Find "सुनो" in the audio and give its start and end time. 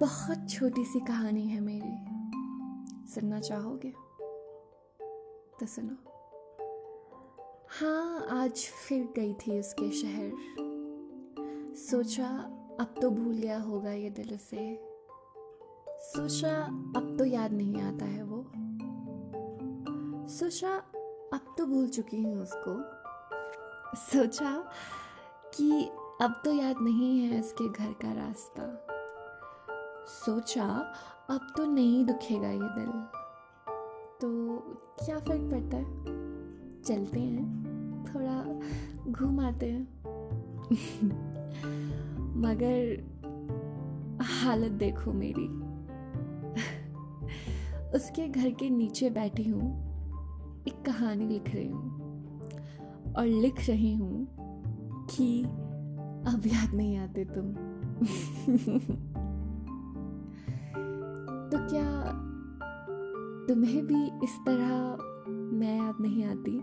5.66-6.10